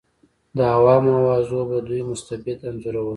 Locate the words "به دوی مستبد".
1.69-2.59